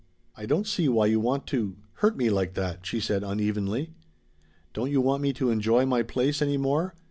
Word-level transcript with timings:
"I 0.35 0.47
don't 0.47 0.65
see 0.65 0.89
why 0.89 1.05
you 1.05 1.19
want 1.19 1.45
to 1.49 1.77
hurt 1.97 2.17
me 2.17 2.31
like 2.31 2.55
that," 2.55 2.87
she 2.87 2.99
said 2.99 3.23
unevenly. 3.23 3.93
"Don't 4.73 4.89
you 4.89 4.99
want 4.99 5.21
me 5.21 5.31
to 5.33 5.51
enjoy 5.51 5.85
my 5.85 6.01
place 6.01 6.41
any 6.41 6.57
more? 6.57 6.95